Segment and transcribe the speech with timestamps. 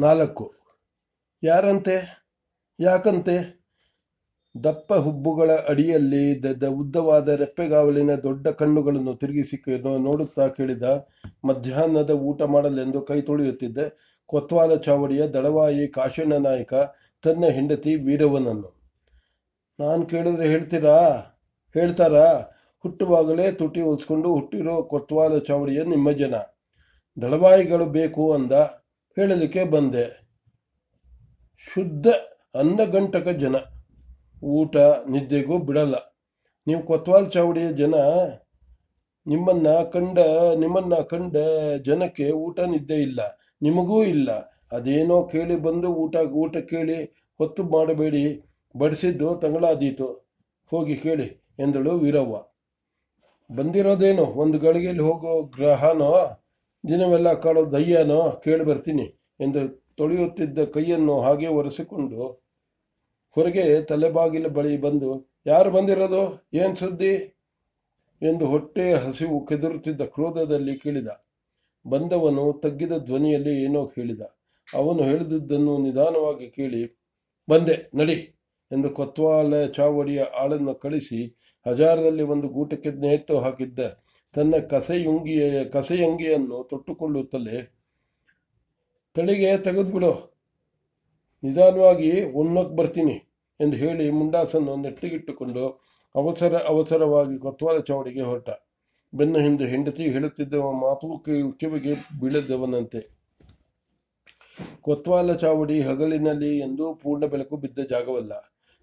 [0.00, 0.54] ನಾಲ್ಕು.
[1.42, 2.26] ಯಾರಂತೆ?
[2.80, 3.62] ಯಾಕಂತೆ?
[4.64, 11.06] ದಪ್ಪ ಹುಬ್ಬುಗಳ ಅಡಿಯಲ್ಲಿ ದ- ಉದ್ದವಾದ ರೆಪ್ಪೆಗಾವಲಿನ ದೊಡ್ಡ ಕಣ್ಣುಗಳನ್ನು ತಿರುಗಿಸಿ ನೋಡುತ್ತಾ ಕೇಳಿದ
[11.44, 14.16] ಮಧ್ಯಾಹ್ನದ ಊಟ ಮಾಡಲೆಂದು ಕೈ ತೊಳೆಯುತ್ತಿದ್ದೆ.
[14.26, 16.74] ಕೊತ್ವಾಲ ಚಾವಡಿಯ ದಳವಾಯಿ ಕಾಶಣ್ಣ ನಾಯಕ,
[17.22, 18.82] ತನ್ನ ಹೆಂಡತಿ ವೀರವನನ್ನು
[19.80, 20.98] ನಾನು ಕೇಳಿದ್ರೆ ಹೇಳ್ತೀರಾ?
[21.74, 22.50] ಹೇಳ್ತಾರಾ?
[22.78, 26.34] ಹುಟ್ಟುವಾಗಲೇ ತುಟಿ ಉಳಿಸ್ಕೊಂಡು ಹುಟ್ಟಿರೋ ಕೊತ್ವಾಲ ಚಾವಡಿಯ ನಿಮ್ಮ ಜನ.
[27.22, 28.52] ದಳವಾಯಿಗಳು ಬೇಕು ಅಂದ.
[29.16, 30.22] ಹೇಳಲಿಕ್ಕೆ ಬಂದೆ.
[31.74, 32.06] ಶುದ್ಧ
[32.54, 33.54] ಅನ್ನಗಂಟಕ ಜನ.
[34.44, 34.76] ಊಟ
[35.10, 35.94] ನಿದ್ದೆಗೂ ಬಿಡಲ್ಲ.
[36.66, 37.94] ನೀವು ಕೊತ್ವಾಲ್ ಚಾವಡಿಯ ಜನ.
[39.26, 40.18] ನಿಮ್ಮನ್ನ ಕಂಡ
[40.58, 41.36] ನಿಮ್ಮನ್ನ ಕಂಡ
[41.86, 43.38] ಜನಕ್ಕೆ ಊಟ ನಿದ್ದೆ ಇಲ್ಲ.
[43.62, 44.32] ನಿಮಗೂ ಇಲ್ಲ.
[44.72, 47.04] ಅದೇನೋ ಕೇಳಿ ಬಂದು ಊಟ ಊಟ ಕೇಳಿ
[47.38, 48.44] ಹೊತ್ತು ಮಾಡಬೇಡಿ.
[48.76, 50.36] ಬಡಿಸಿದ್ದು ತಂಗಳಾದೀತು.
[50.66, 52.36] ಹೋಗಿ ಕೇಳಿ ಎಂದಳು ವೀರವ್ವ.
[53.56, 54.22] ಬಂದಿರೋದೇನು?
[54.22, 56.41] ಒಂದು ಗಳಿಗೆಯಲ್ಲಿ ಹೋಗೋ ಗ್ರಹನೋ?
[56.84, 59.06] ದಿನವೆಲ್ಲ ಕಾಡೋ ದಯ್ಯನೋ ಕೇಳಿ ಬರ್ತೀನಿ
[59.40, 59.60] ಎಂದು
[59.96, 62.22] ತೊಳೆಯುತ್ತಿದ್ದ ಕೈಯನ್ನು ಹಾಗೆ ಒರೆಸಿಕೊಂಡು
[63.36, 65.10] ಹೊರಗೆ ತಲೆಬಾಗಿಲ ಬಳಿ ಬಂದು,
[65.46, 66.22] ಯಾರು ಬಂದಿರೋದು?
[66.54, 67.12] ಏನು ಸುದ್ದಿ?
[68.22, 71.10] ಎಂದು ಹೊಟ್ಟೆ ಹಸಿವು ಕೆದರುತ್ತಿದ್ದ ಕ್ರೋಧದಲ್ಲಿ ಕೇಳಿದ.
[71.86, 74.22] ಬಂದವನು ತಗ್ಗಿದ ಧ್ವನಿಯಲ್ಲಿ ಏನೋ ಹೇಳಿದ.
[74.68, 76.82] ಅವನು ಹೇಳಿದುದನ್ನು ನಿಧಾನವಾಗಿ ಕೇಳಿ,
[77.48, 78.16] ಬಂದೆ, ನಡಿ
[78.70, 81.20] ಎಂದು ಕೊತ್ವಾಲ ಚಾವಡಿಯ ಆಳನ್ನು ಕಳಿಸಿ
[81.66, 83.80] ಹಜಾರದಲ್ಲಿ ಒಂದು ಗೂಟಕ್ಕೆ ನೇತು ಹಾಕಿದ್ದ.
[84.34, 87.78] ತನ್ನ ಕಸೆಯುಂಗಿಯ ಕಸೆಯಂಗಿಯನ್ನು ತೊಟ್ಟುಕೊಳ್ಳುತ್ತಲೇ
[89.14, 90.32] ತಳಿಗೆ ತೆಗೆದುಬಿಡು.
[91.42, 93.12] ನಿಧಾನವಾಗಿ ಉಣ್ಣಕ್ಕೆ ಬರ್ತೀನಿ
[93.60, 95.82] ಎಂದು ಹೇಳಿ ಮುಂಡಾಸನ್ನು ನೆಟ್ಟಿಗಿಟ್ಟುಕೊಂಡು
[96.14, 98.50] ಅವಸರ ಅವಸರವಾಗಿ ಕೊತ್ವಾಲ ಚಾವಡಿಗೆ ಹೊರಟ.
[99.14, 101.18] ಬೆನ್ನು ಹಿಂದೆ ಹೆಂಡತಿ ಹೇಳುತ್ತಿದ್ದವ ಮಾತು
[101.58, 103.22] ಕಿವಿಗೆ ಬೀಳದವನಂತೆ.
[104.80, 108.32] ಕೊತ್ವಾಲ ಚಾವಡಿ ಹಗಲಿನಲ್ಲಿ ಎಂದೂ ಪೂರ್ಣ ಬೆಳಕು ಬಿದ್ದ ಜಾಗವಲ್ಲ.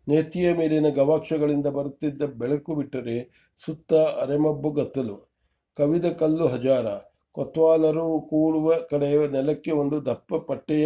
[0.07, 5.28] ನೇತಿಯ ಮೇಲಿನ ಗವಾಕ್ಷಗಳಿಂದ ಬರುತ್ತಿದ್ದ ಬೆಳಕು ಬಿಟ್ಟರೆ ಸುತ್ತ ಅರೆಮಬ್ಬು ಗತ್ತಲು.
[5.79, 6.87] ಕವಿದ ಕಲ್ಲು ಹಜಾರ.
[7.35, 10.85] ಕೊತ್ವಾಲರು ಕೂಡುವ ಕಡೆಯ ನೆಲಕ್ಕೆ ಒಂದು ದಪ್ಪ ಪಟ್ಟೆಯ,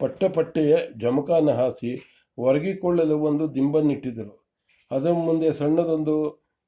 [0.00, 1.92] ಪಟ್ಟ ಪಟ್ಟೆಯ ಜಮಖಾನ ಹಾಸಿ
[2.38, 4.34] ಒರಗಿಕೊಳ್ಳಲು ಒಂದು ದಿಂಬನ್ನಿಟ್ಟಿದ್ದರು
[4.90, 6.16] ಅದರ ಮುಂದೆ ಸಣ್ಣದೊಂದು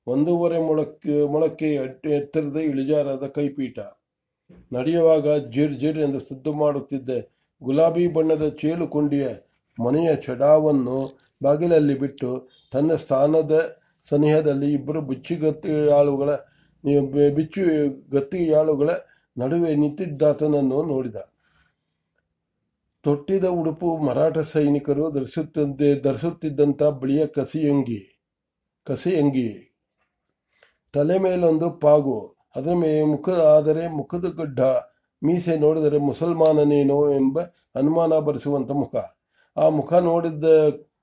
[0.07, 1.69] ಒಂದೂವರೆ ಮೊಳಕ್ಕೆ ಮೊಳಕ್ಕೆ
[2.19, 3.79] ಎತ್ತರದ ಇಳಿಜಾರದ ಕೈಪೀಠ.
[4.73, 7.11] ನಡೆಯುವಾಗ ಜಿರ್ ಜಿರ್ ಎಂದು ಸದ್ದು ಮಾಡುತ್ತಿದ್ದ
[7.63, 9.27] ಗುಲಾಬಿ ಬಣ್ಣದ ಚೇಲು ಕೊಂಡಿಯ
[9.79, 10.99] ಮನೆಯ ಚಡಾವನ್ನು
[11.43, 12.31] ಬಾಗಿಲಲ್ಲಿ ಬಿಟ್ಟು
[12.73, 13.55] ತನ್ನ ಸ್ಥಾನದ
[14.07, 16.31] ಸನಿಹದಲ್ಲಿ ಇಬ್ಬರು ಬಿಚ್ಚುಗತ್ತಿಯಾಳುಗಳ
[17.35, 17.61] ಬಿಚ್ಚು
[18.11, 18.91] ಗತ್ತಿಯಾಳುಗಳ
[19.39, 21.17] ನಡುವೆ ನಿಂತಿದ್ದಾತನನ್ನು ನೋಡಿದ.
[23.03, 28.21] ತೊಟ್ಟಿದ ಉಡುಪು ಮರಾಠ ಸೈನಿಕರು ಧರಿಸುತ್ತಿದ್ದೆ ಧರಿಸುತ್ತಿದ್ದಂಥ ಬಿಳಿಯ ಕಸಿಯಂಗಿ
[28.85, 29.77] ಕಸಿಯಂಗಿ.
[30.93, 34.61] ತಲೆ ಮೇಲೊಂದು ಪಾಗು, ಅದರ ಮೇಲೆ ಮುಖ ಆದರೆ ಮುಖದ ಗಡ್ಡ,
[35.25, 37.41] ಮೀಸೆ ನೋಡಿದರೆ ಮುಸಲ್ಮಾನನೇನೋ ಎಂಬ
[37.75, 38.97] ಅನುಮಾನ ಬರೆಸುವಂಥ ಮುಖ.
[39.57, 40.45] ಆ ಮುಖ ನೋಡಿದ್ದ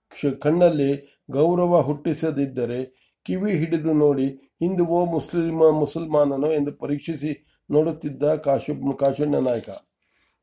[0.10, 4.28] ಕ್ಷ- ಕಣ್ಣಲ್ಲಿ ಗೌರವ ಹುಟ್ಟಿಸದಿದ್ದರೆ ಕಿವಿ ಹಿಡಿದು ನೋಡಿ
[4.62, 7.32] ಹಿಂದುವೋ ಮುಸ್ಲಿಮ, ಮುಸಲ್ಮಾನನೋ ಎಂದು ಪರೀಕ್ಷಿಸಿ
[7.70, 9.70] ನೋಡುತ್ತಿದ್ದ ಕಾಶು ಕಾಶಣ್ಣ ನಾಯಕ.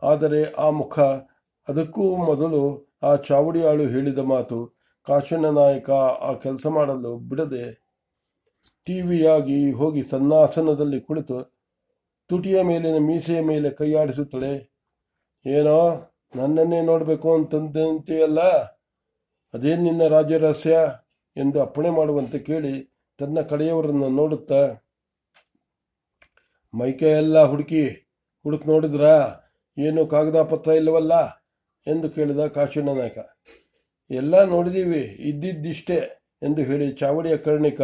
[0.03, 0.99] ಆದರೆ ಆ ಮುಖ,
[1.69, 2.63] ಅದಕ್ಕೂ ಮೊದಲು
[3.03, 4.59] ಆ ಚಾವಡಿಯಾಳು ಹೇಳಿದ ಮಾತು
[5.07, 5.91] ಕಾಶಣ್ಣ ನಾಯಕ
[6.29, 7.67] ಆ ಕೆಲಸ ಮಾಡಲು ಬಿಡದೆ
[8.85, 11.39] ಟಿವಿಯಾಗಿ ಹೋಗಿ ಸನ್ನಾಸನದಲ್ಲಿ ಕುಳಿತು
[12.31, 14.53] ತುಟಿಯ ಮೇಲಿನ ಮೀಸೆಯ ಮೇಲೆ ಕೈಯಾಡಿಸುತ್ತಳೆ
[15.47, 15.79] ಏನೋ,
[16.37, 18.41] ನನ್ನನ್ನೇ ನೋಡಬೇಕು ಅಂತಂದಂತೆಯಲ್ಲ?
[19.55, 20.77] ಅದೇನು ನಿನ್ನ ರಾಜ್ಯ ರಹಸ್ಯ?
[21.37, 24.87] ಎಂದು ಅಪ್ಪಣೆ ಮಾಡುವಂತೆ ಕೇಳಿ ತನ್ನ ಕಡೆಯವರನ್ನು ನೋಡುತ್ತಾ
[26.75, 27.89] ಮೈಕೈ ಎಲ್ಲ ಹುಡುಕಿ,
[28.43, 29.41] ಹುಡುಕ್ ನೋಡಿದ್ರಾ?
[29.79, 31.13] ಏನು ಕಾಗದ ಪತ್ರ ಇಲ್ಲವಲ್ಲ?
[31.87, 33.19] ಎಂದು ಕೇಳಿದ ಕಾಶಣ್ಣ ನಾಯಕ.
[34.11, 35.97] ಎಲ್ಲ ನೋಡಿದೀವಿ, ಇದ್ದಿದ್ದಿಷ್ಟೇ
[36.43, 37.83] ಎಂದು ಹೇಳಿ ಚಾವಡಿಯ ಕರ್ಣಿಕ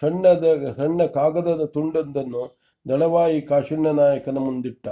[0.00, 4.88] ಸಣ್ಣದ ಸಣ್ಣ ಕಾಗದದ ತುಂಡೊಂದನ್ನು ದಳವಾಯಿ ಕಾಶಣ್ಣ ನಾಯಕನ ಮುಂದಿಟ್ಟ.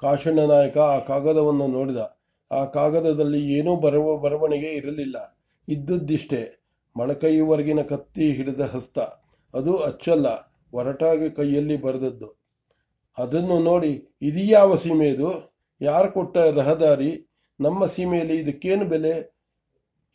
[0.00, 2.18] ಕಾಶಣ್ಣ ನಾಯಕ ಆ ಕಾಗದವನ್ನು ನೋಡಿದ.
[2.52, 5.38] ಆ ಕಾಗದದಲ್ಲಿ ಏನೂ ಬರವ, ಬರವಣಿಗೆ ಇರಲಿಲ್ಲ.
[5.68, 6.61] ಇದ್ದದ್ದಿಷ್ಟೇ.
[6.96, 8.98] ಮೊಳಕೈವರೆಗಿನ ಕತ್ತಿ ಹಿಡಿದ ಹಸ್ತ.
[9.54, 10.26] ಅದು ಅಚ್ಚಲ್ಲ,
[10.72, 12.28] ಒರಟಾಗಿ ಕೈಯಲ್ಲಿ ಬರೆದದ್ದು.
[13.18, 13.92] ಅದನ್ನು ನೋಡಿ,
[14.22, 15.30] ಇದು ಯಾವ ಸೀಮೆಯದು
[15.80, 17.12] ಯಾರು ಕೊಟ್ಟ ರಹದಾರಿ?
[17.60, 19.14] ನಮ್ಮ ಸೀಮೆಯಲ್ಲಿ ಇದಕ್ಕೇನು ಬೆಲೆ?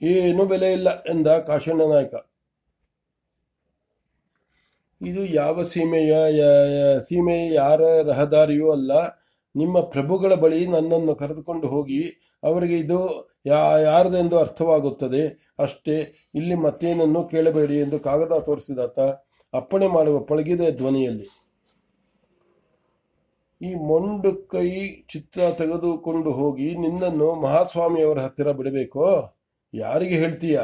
[0.01, 2.15] ಏನು ಬೆಲೆ ಇಲ್ಲ ಎಂದ ಕಾಶಣ್ಣ ನಾಯಕ.
[5.01, 6.13] ಇದು ಯಾವ ಸೀಮೆಯ
[6.99, 8.91] ಸೀಮೆಯ ಯಾರ ರಹದಾರಿಯೂ ಅಲ್ಲ.
[9.55, 12.01] ನಿಮ್ಮ ಪ್ರಭುಗಳ ಬಳಿ ನನ್ನನ್ನು ಕರೆದುಕೊಂಡು ಹೋಗಿ,
[12.43, 12.99] ಅವರಿಗೆ ಇದು
[13.47, 15.23] ಯಾ, ಯಾರದೆಂದು ಅರ್ಥವಾಗುತ್ತದೆ?
[15.59, 15.95] ಅಷ್ಟೇ,
[16.35, 18.99] ಇಲ್ಲಿ ಮತ್ತೇನನ್ನು ಕೇಳಬೇಡಿ ಎಂದು ಕಾಗದ ತೋರಿಸಿದಾತ
[19.53, 21.27] ಅಪ್ಪಣೆ ಮಾಡುವ ಪಳಗಿದೆ ಧ್ವನಿಯಲ್ಲಿ.
[23.61, 24.67] ಈ ಮೊಂಡು ಕೈ
[25.11, 29.07] ಚಿತ್ರ ತೆಗೆದುಕೊಂಡು ಹೋಗಿ ನಿನ್ನನ್ನು ಮಹಾಸ್ವಾಮಿಯವರ ಹತ್ತಿರ ಬಿಡಬೇಕೋ?
[29.73, 30.57] ಯಾರಿಗೆ ಹೇಳ್ತೀಯ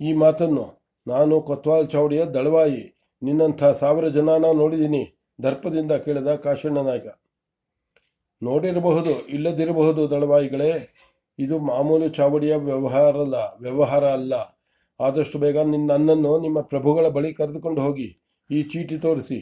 [0.00, 0.66] ಈ ಮಾತನ್ನು?
[1.06, 2.82] ನಾನು ಕೊತ್ವಾಲ್ ಚೌಡಿಯ ದಳವಾಯಿ.
[3.22, 5.02] ನಿನ್ನಂಥ ಸಾವಿರ ಜನಾನ ನೋಡಿದ್ದೀನಿ,
[5.42, 7.08] ದರ್ಪದಿಂದ ಕೇಳಿದ ಕಾಶಣ್ಣ ನಾಯಕ.
[8.42, 10.72] ನೋಡಿರಬಹುದು, ಇಲ್ಲದಿರಬಹುದು ದಳವಾಯಿಗಳೇ.
[11.38, 14.34] ಇದು ಮಾಮೂಲು ಚಾವಡಿಯ ವ್ಯವಹಾರ ಅಲ್ಲ ವ್ಯವಹಾರ ಅಲ್ಲ.
[15.00, 18.08] ಆದಷ್ಟು ಬೇಗ ನಿನ್ನ ನನ್ನನ್ನು ನಿಮ್ಮ ಪ್ರಭುಗಳ ಬಳಿ ಕರೆದುಕೊಂಡು ಹೋಗಿ,
[18.50, 19.40] ಈ ಚೀಟಿ ತೋರಿಸಿ.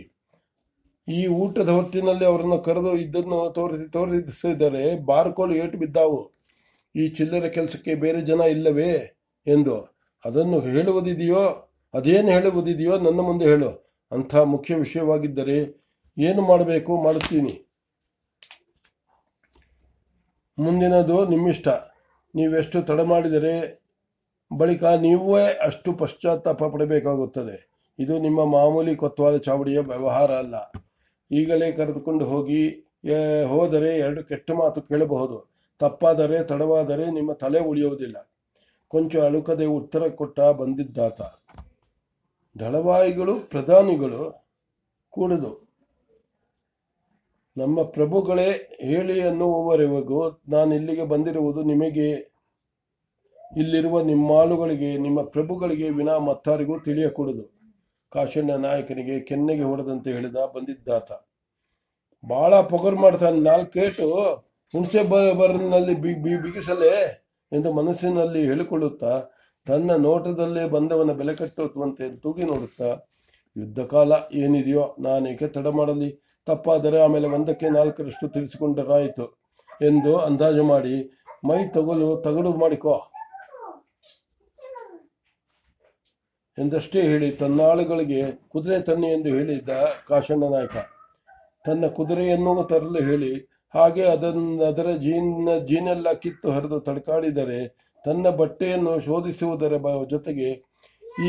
[1.08, 6.20] ಈ ಊಟದ ಹೊತ್ತಿನಲ್ಲಿ ಅವರನ್ನು ಕರೆದು ಇದನ್ನು ತೋರಿಸಿ, ತೋರಿಸಿದರೆ ಬಾರ್ಕೋಲು ಏಟು ಬಿದ್ದಾವು.
[6.94, 8.92] ಈ ಚಿಲ್ಲರೆ ಕೆಲಸಕ್ಕೆ ಬೇರೆ ಜನ ಇಲ್ಲವೇ
[9.46, 9.76] ಎಂದು.
[10.24, 11.44] ಅದನ್ನು ಹೇಳುವುದಿದೆಯೋ,
[11.94, 13.70] ಅದೇನು ಹೇಳುವುದಿದೆಯೋ ನನ್ನ ಮುಂದೆ ಹೇಳು.
[14.12, 15.58] ಅಂಥ ಮುಖ್ಯ ವಿಷಯವಾಗಿದ್ದರೆ
[16.18, 17.54] ಏನು ಮಾಡಬೇಕು, ಮಾಡುತ್ತೀನಿ.
[20.62, 21.68] ಮುಂದಿನದು ನಿಮ್ಮಿಷ್ಟ.
[22.34, 23.82] ನೀವೆಷ್ಟು ತಡ ಮಾಡಿದರೆ
[24.56, 30.72] ಬಳಿಕ ನೀವೇ ಅಷ್ಟು ಪಶ್ಚಾತ್ತಾಪ ಪಡಬೇಕಾಗುತ್ತದೆ ಇದು ನಿಮ್ಮ ಮಾಮೂಲಿ ಕೊತ್ವಾಲ ಚಾವಡಿಯ ವ್ಯವಹಾರ ಅಲ್ಲ.
[31.30, 32.68] ಈಗಲೇ ಕರೆದುಕೊಂಡು ಹೋಗಿ
[33.48, 35.52] ಹೋದರೆ ಎರಡು ಕೆಟ್ಟ ಮಾತು ಕೇಳಬಹುದು.
[35.78, 38.30] ತಪ್ಪಾದರೆ, ತಡವಾದರೆ ನಿಮ್ಮ ತಲೆ ಉಳಿಯುವುದಿಲ್ಲ.
[38.88, 41.20] ಕೊಂಚ ಅಳುಕದೆ ಉತ್ತರ ಕೊಟ್ಟ ಬಂದಿದ್ದಾತ.
[42.60, 44.48] ದಳವಾಯಿಗಳು, ಪ್ರಧಾನಿಗಳು
[45.10, 45.61] ಕೂಡುದು.
[47.56, 52.32] ನಮ್ಮ ಪ್ರಭುಗಳೇ ಹೇಳಿ ಅನ್ನುವವರೆಗೂ ನಾನು ಇಲ್ಲಿಗೆ ಬಂದಿರುವುದು ನಿಮಗೆ.
[53.56, 57.44] ಇಲ್ಲಿರುವ ನಿಮ್ಮಾಳುಗಳಿಗೆ, ನಿಮ್ಮ ಪ್ರಭುಗಳಿಗೆ ವಿನಾ ಮತ್ತಾರಿಗೂ ತಿಳಿಯಕೂಡದು.
[58.12, 61.12] ಕಾಶಣ್ಣ ನಾಯಕನಿಗೆ ಕೆನ್ನೆಗೆ ಹೊಡೆದಂತೆ ಹೇಳಿದ ಬಂದಿದ್ದಾತ.
[62.24, 64.08] ಬಹಳ ಪೊಗರು ಮಾಡ್ತಾನೆ ನಾಲ್ಕೇಟು
[64.72, 65.02] ಹುಣಸೆ
[65.34, 66.92] ಬರನಲ್ಲಿ ಬಿ ಬಿಗಿಸಲೇ
[67.52, 69.12] ಎಂದು ಮನಸ್ಸಿನಲ್ಲಿ ಹೇಳಿಕೊಳ್ಳುತ್ತಾ
[69.66, 72.90] ತನ್ನ ನೋಟದಲ್ಲೇ ಬಂದವನ ಬೆಲೆ ಕಟ್ಟುವಂತೆ ತೂಗಿ ನೋಡುತ್ತಾ
[73.56, 76.31] ಯುದ್ಧ ಕಾಲ ಏನಿದೆಯೋ ನಾನೇಕೆ ತಡ ಮಾಡಲಿ?
[76.46, 79.26] ತಪ್ಪಾದರೆ ಆಮೇಲೆ ಒಂದಕ್ಕೆ ನಾಲ್ಕರಷ್ಟು ತಿಳಿಸಿಕೊಂಡರಾಯಿತು
[79.82, 80.94] ಎಂದು ಅಂದಾಜು ಮಾಡಿ,
[81.48, 82.94] ಮೈ ತಗಲು ತಗಡು ಮಾಡಿಕೋ
[86.58, 89.70] ಎಂದಷ್ಟೇ ಹೇಳಿ ತನ್ನಾಳುಗಳಿಗೆ ಕುದುರೆ ತನ್ನಿ ಎಂದು ಹೇಳಿದ್ದ
[90.08, 90.76] ಕಾಶಣ್ಣ ನಾಯಕ.
[91.64, 93.32] ತನ್ನ ಕುದುರೆಯನ್ನು ತರಲು ಹೇಳಿ,
[93.74, 95.30] ಹಾಗೆ ಅದನ್ನು, ಅದರ ಜೀನ್,
[95.68, 97.60] ಜೀನೆಲ್ಲ ಕಿತ್ತು ಹರಿದು ತಡಕಾಡಿದರೆ
[98.04, 99.74] ತನ್ನ ಬಟ್ಟೆಯನ್ನು ಶೋಧಿಸುವುದರ
[100.10, 100.50] ಜೊತೆಗೆ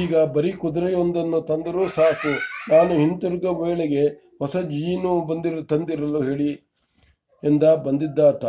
[0.02, 2.34] ಈಗ ಬರೀ ಕುದುರೆಯೊಂದನ್ನು ತಂದರೂ ಸಾಕು.
[2.74, 6.52] ನಾನು ಹಿಂತಿರುಗುವ ವೇಳೆಗೆ ಹೊಸ ಜೀನು ಬಂದಿರ, ತಂದಿರಲು ಹೇಳಿ
[7.44, 8.46] ಎಂದ ಬಂದಿದ್ದಾತ.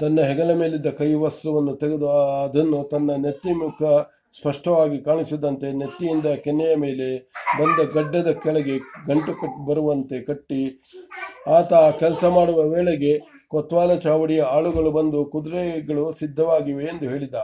[0.00, 2.10] ತನ್ನ ಹೆಗಲ ಮೇಲಿದ್ದ ಕೈ ವಸ್ತುವನ್ನು ತೆಗೆದು
[2.44, 3.82] ಅದನ್ನು ತನ್ನ ನೆತ್ತಿ ಮುಖ
[4.38, 7.08] ಸ್ಪಷ್ಟವಾಗಿ ಕಾಣಿಸಿದಂತೆ ನೆತ್ತಿಯಿಂದ ಕೆನೆಯ ಮೇಲೆ
[7.58, 10.82] ಬಂದ ಗಡ್ಡದ ಕೆಳಗೆ ಗಂಟು ಕಟ್, ಬರುವಂತೆ ಕಟ್ಟಿ,
[11.46, 17.34] ಆತ ಕೆಲಸ ಮಾಡುವ ವೇಳೆಗೆ ಕೊತ್ವಾಲ ಚಾವಡಿಯ ಆಳುಗಳು ಬಂದು ಕುದುರೆಗಳು ಸಿದ್ಧವಾಗಿವೆ ಎಂದು ಹೇಳಿದ.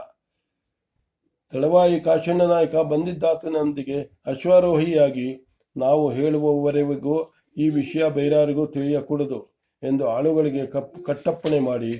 [1.51, 5.48] ತಳವಾಯಿ ಕಾಶಣ್ಣ ನಾಯಕ ಬಂದಿದ್ದಾತನೊಂದಿಗೆ ಅಶ್ವಾರೋಹಿಯಾಗಿ
[5.79, 7.15] ನಾವು ಹೇಳುವವರೆಗೂ
[7.57, 9.39] ಈ ವಿಷಯ ಬೇರಾರಿಗೂ ತಿಳಿಯಕೂಡದು
[9.83, 11.91] ಎಂದು ಆಳುಗಳಿಗೆ ಕಪ್ ಕಟ್ಟಪ್ಪಣೆ ಮಾಡಿ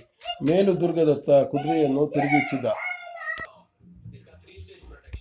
[0.50, 2.66] ಮೇಲುದುರ್ಗದತ್ತ ಕುದುರೆಯನ್ನು ತಿರುಗಿಸಿದ.